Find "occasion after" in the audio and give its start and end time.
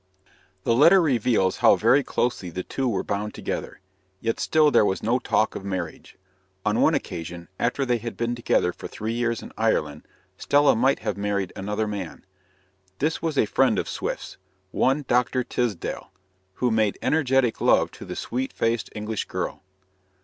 6.95-7.85